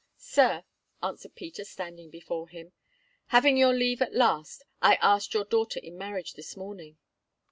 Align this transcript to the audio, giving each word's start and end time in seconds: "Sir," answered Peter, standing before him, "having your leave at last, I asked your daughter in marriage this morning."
"Sir," 0.17 0.63
answered 1.03 1.35
Peter, 1.35 1.63
standing 1.63 2.09
before 2.09 2.49
him, 2.49 2.73
"having 3.27 3.55
your 3.55 3.71
leave 3.71 4.01
at 4.01 4.15
last, 4.15 4.63
I 4.81 4.95
asked 4.95 5.35
your 5.35 5.45
daughter 5.45 5.79
in 5.79 5.95
marriage 5.95 6.33
this 6.33 6.57
morning." 6.57 6.97